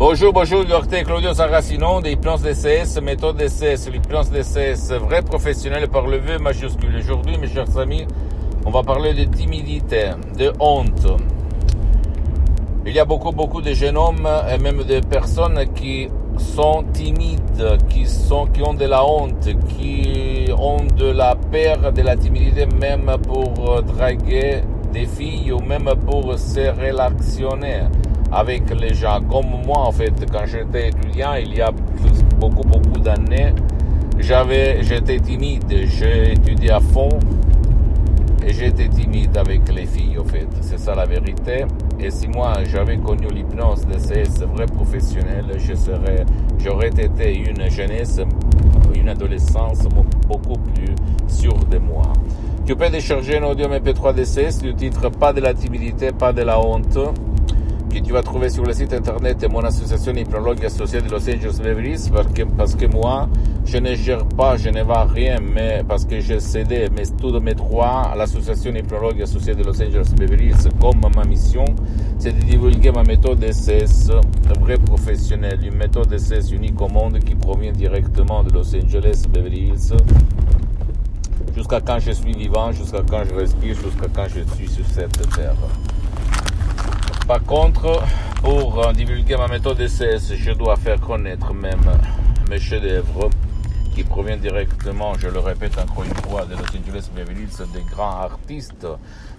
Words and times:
Bonjour, 0.00 0.32
bonjour, 0.32 0.64
docteur 0.64 1.02
Claudio 1.02 1.34
Saracino 1.34 2.00
des 2.00 2.16
plans 2.16 2.38
DCS, 2.38 3.02
méthode 3.02 3.36
DCS, 3.36 3.90
les 3.92 3.98
plans 3.98 4.22
DCS, 4.22 4.94
vrai 4.94 5.20
professionnel 5.20 5.88
par 5.88 6.06
le 6.06 6.16
V 6.16 6.38
majuscule. 6.38 6.96
Aujourd'hui, 6.96 7.36
mes 7.36 7.46
chers 7.46 7.76
amis, 7.76 8.06
on 8.64 8.70
va 8.70 8.82
parler 8.82 9.12
de 9.12 9.24
timidité, 9.24 10.12
de 10.38 10.54
honte. 10.58 11.06
Il 12.86 12.94
y 12.94 12.98
a 12.98 13.04
beaucoup, 13.04 13.30
beaucoup 13.30 13.60
de 13.60 13.74
jeunes 13.74 13.98
hommes 13.98 14.26
et 14.50 14.56
même 14.56 14.84
de 14.84 15.00
personnes 15.00 15.66
qui 15.74 16.08
sont 16.38 16.82
timides, 16.94 17.76
qui 17.90 18.06
sont, 18.06 18.46
qui 18.46 18.62
ont 18.62 18.72
de 18.72 18.86
la 18.86 19.04
honte, 19.04 19.50
qui 19.76 20.46
ont 20.58 20.82
de 20.96 21.10
la 21.10 21.36
peur, 21.36 21.92
de 21.92 22.00
la 22.00 22.16
timidité 22.16 22.64
même 22.64 23.18
pour 23.22 23.82
draguer 23.82 24.62
des 24.94 25.04
filles 25.04 25.52
ou 25.52 25.60
même 25.60 25.90
pour 26.06 26.38
se 26.38 26.70
relationner 26.70 27.82
avec 28.32 28.62
les 28.78 28.94
gens. 28.94 29.20
Comme 29.22 29.62
moi, 29.66 29.78
en 29.78 29.92
fait, 29.92 30.12
quand 30.30 30.46
j'étais 30.46 30.88
étudiant, 30.88 31.34
il 31.34 31.54
y 31.54 31.60
a 31.60 31.70
beaucoup, 32.38 32.66
beaucoup 32.66 33.00
d'années, 33.00 33.52
j'avais, 34.18 34.82
j'étais 34.82 35.18
timide, 35.18 35.64
j'ai 35.68 36.32
étudié 36.32 36.70
à 36.70 36.80
fond 36.80 37.08
et 38.46 38.52
j'étais 38.52 38.88
timide 38.88 39.36
avec 39.36 39.72
les 39.72 39.86
filles, 39.86 40.18
en 40.18 40.24
fait. 40.24 40.48
C'est 40.60 40.78
ça 40.78 40.94
la 40.94 41.06
vérité. 41.06 41.64
Et 41.98 42.10
si 42.10 42.28
moi 42.28 42.54
j'avais 42.64 42.96
connu 42.96 43.28
l'hypnose 43.28 43.86
de 43.86 43.98
ces 43.98 44.22
vrais 44.46 44.66
professionnels, 44.66 45.46
je 45.58 45.74
serais, 45.74 46.24
j'aurais 46.58 46.88
été 46.88 47.36
une 47.36 47.70
jeunesse, 47.70 48.20
une 48.94 49.08
adolescence 49.08 49.86
beaucoup 50.26 50.58
plus 50.58 50.94
sûre 51.28 51.58
de 51.70 51.78
moi. 51.78 52.12
Tu 52.64 52.76
peux 52.76 52.88
décharger 52.88 53.38
un 53.38 53.44
audio 53.44 53.66
MP3 53.66 54.14
DCS 54.14 54.62
du 54.62 54.74
titre 54.74 55.10
Pas 55.10 55.32
de 55.32 55.40
la 55.40 55.52
timidité, 55.52 56.12
pas 56.12 56.32
de 56.32 56.42
la 56.42 56.60
honte 56.60 56.98
que 57.90 57.98
tu 57.98 58.12
vas 58.12 58.22
trouver 58.22 58.48
sur 58.50 58.64
le 58.64 58.72
site 58.72 58.92
internet 58.92 59.40
de 59.40 59.48
mon 59.48 59.60
association 59.60 60.14
hypnologue 60.14 60.64
associée 60.64 61.00
de 61.02 61.10
Los 61.10 61.28
Angeles 61.28 61.58
Beverly 61.60 61.96
parce 62.12 62.32
que, 62.32 62.42
parce 62.42 62.74
que 62.76 62.86
moi, 62.86 63.28
je 63.64 63.78
ne 63.78 63.94
gère 63.94 64.24
pas, 64.24 64.56
je 64.56 64.68
ne 64.70 64.82
vends 64.82 65.06
rien, 65.06 65.38
mais 65.40 65.82
parce 65.86 66.04
que 66.04 66.20
j'ai 66.20 66.38
cédé 66.38 66.88
mes, 66.90 67.02
tous 67.20 67.38
mes 67.40 67.54
droits 67.54 68.02
à 68.12 68.16
l'association 68.16 68.72
hypnologue 68.74 69.20
associée 69.20 69.54
de 69.54 69.64
Los 69.64 69.82
Angeles 69.82 70.12
Beverly 70.16 70.52
comme 70.80 71.00
ma 71.16 71.24
mission, 71.24 71.64
c'est 72.18 72.32
de 72.32 72.44
divulguer 72.44 72.92
ma 72.92 73.02
méthode 73.02 73.44
SS 73.44 74.10
vrai 74.60 74.76
professionnelle, 74.78 75.58
une 75.64 75.76
méthode 75.76 76.16
SS 76.16 76.52
unique 76.52 76.80
au 76.80 76.88
monde 76.88 77.18
qui 77.18 77.34
provient 77.34 77.72
directement 77.72 78.44
de 78.44 78.52
Los 78.52 78.74
Angeles 78.74 79.24
Beverly 79.28 79.68
Hills 79.68 79.96
jusqu'à 81.56 81.80
quand 81.80 81.98
je 81.98 82.12
suis 82.12 82.32
vivant, 82.32 82.70
jusqu'à 82.70 83.02
quand 83.08 83.24
je 83.28 83.34
respire, 83.34 83.74
jusqu'à 83.74 84.06
quand 84.14 84.26
je 84.28 84.54
suis 84.54 84.68
sur 84.68 84.84
cette 84.86 85.28
terre. 85.34 85.56
Par 87.30 87.44
contre, 87.44 88.02
pour 88.42 88.92
divulguer 88.92 89.36
ma 89.36 89.46
méthode 89.46 89.78
DCS, 89.78 90.34
je 90.34 90.50
dois 90.50 90.74
faire 90.74 91.00
connaître 91.00 91.54
même 91.54 91.78
mes 92.50 92.58
chefs-d'œuvre 92.58 93.30
qui 93.94 94.02
proviennent 94.02 94.40
directement, 94.40 95.14
je 95.14 95.28
le 95.28 95.38
répète 95.38 95.78
encore 95.78 96.02
une 96.02 96.14
fois, 96.28 96.44
de 96.44 96.56
Los 96.56 96.76
Angeles 96.76 97.08
Beverly 97.14 97.46
des 97.72 97.82
grands 97.88 98.16
artistes 98.16 98.84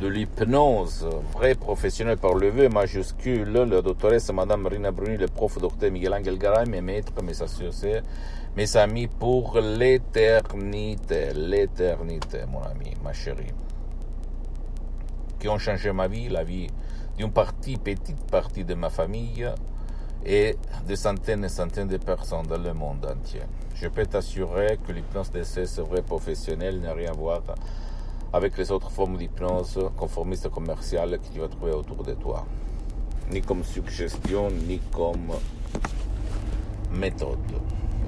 de 0.00 0.06
l'hypnose, 0.06 1.06
vrais 1.34 1.54
professionnels 1.56 2.16
par 2.16 2.32
le 2.32 2.48
V 2.48 2.70
majuscule, 2.70 3.52
le 3.52 3.82
doctoresse 3.82 4.32
Madame 4.32 4.62
Marina 4.62 4.90
Bruni, 4.90 5.18
le 5.18 5.26
prof 5.26 5.58
docteur 5.58 5.90
Miguel 5.90 6.14
Angel 6.14 6.38
Garay, 6.38 6.64
mes 6.66 6.80
maîtres, 6.80 7.22
mes 7.22 7.42
associés, 7.42 8.00
mes 8.56 8.76
amis 8.78 9.08
pour 9.08 9.58
l'éternité, 9.60 11.34
l'éternité, 11.34 12.44
mon 12.50 12.62
ami, 12.62 12.94
ma 13.04 13.12
chérie, 13.12 13.52
qui 15.38 15.50
ont 15.50 15.58
changé 15.58 15.92
ma 15.92 16.08
vie, 16.08 16.30
la 16.30 16.44
vie 16.44 16.68
d'une 17.16 17.30
partie, 17.30 17.76
petite 17.76 18.24
partie 18.30 18.64
de 18.64 18.74
ma 18.74 18.90
famille 18.90 19.48
et 20.24 20.56
des 20.86 20.96
centaines 20.96 21.44
et 21.44 21.48
centaines 21.48 21.88
de 21.88 21.96
personnes 21.96 22.46
dans 22.46 22.58
le 22.58 22.72
monde 22.72 23.06
entier. 23.06 23.42
Je 23.74 23.88
peux 23.88 24.06
t'assurer 24.06 24.78
que 24.86 24.92
l'hypnose 24.92 25.30
d'essai 25.30 25.64
vrai 25.82 26.02
professionnel 26.02 26.80
n'a 26.80 26.92
rien 26.92 27.10
à 27.10 27.14
voir 27.14 27.42
avec 28.32 28.56
les 28.58 28.70
autres 28.72 28.90
formes 28.90 29.16
d'hypnose 29.16 29.78
conformistes 29.96 30.48
commerciales 30.48 31.18
que 31.18 31.32
tu 31.32 31.40
vas 31.40 31.48
trouver 31.48 31.72
autour 31.72 32.02
de 32.02 32.14
toi. 32.14 32.46
Ni 33.30 33.40
comme 33.40 33.62
suggestion, 33.62 34.50
ni 34.50 34.78
comme 34.92 35.32
méthode. 36.92 37.38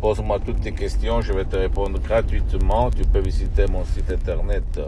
Pose-moi 0.00 0.40
toutes 0.40 0.60
tes 0.60 0.72
questions, 0.72 1.20
je 1.20 1.32
vais 1.32 1.44
te 1.44 1.56
répondre 1.56 1.98
gratuitement. 2.00 2.90
Tu 2.90 3.02
peux 3.04 3.20
visiter 3.20 3.66
mon 3.66 3.84
site 3.84 4.10
internet 4.10 4.80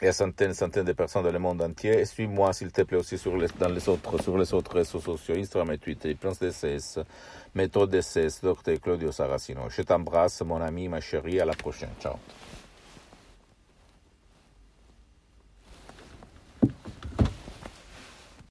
et 0.00 0.08
à 0.08 0.12
centaines 0.12 0.50
et 0.52 0.54
centaines 0.54 0.84
de 0.84 0.92
personnes 0.92 1.24
dans 1.24 1.32
le 1.32 1.38
monde 1.38 1.60
entier. 1.62 2.04
Suis-moi, 2.04 2.52
s'il 2.52 2.70
te 2.70 2.82
plaît, 2.82 2.98
aussi 2.98 3.18
sur 3.18 3.36
les, 3.36 3.48
dans 3.58 3.68
les 3.68 3.88
autres, 3.88 4.72
réseaux 4.72 5.00
sociaux, 5.00 5.34
Instagram 5.36 5.72
et 5.72 5.78
Twitter, 5.78 6.14
Prince 6.14 6.38
DCS, 6.38 7.00
Méthode 7.54 7.90
DCS, 7.90 8.40
Dr. 8.42 8.80
Claudio 8.80 9.10
Saracino. 9.10 9.62
Je 9.68 9.82
t'embrasse, 9.82 10.42
mon 10.42 10.60
ami, 10.60 10.88
ma 10.88 11.00
chérie, 11.00 11.40
à 11.40 11.44
la 11.44 11.54
prochaine. 11.54 11.90
Ciao. 12.00 12.14